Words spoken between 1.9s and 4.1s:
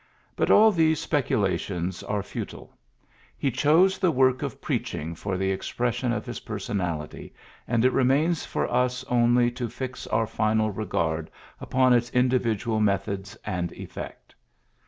are futile. 112 PHILLIPS BEOOKS He chose the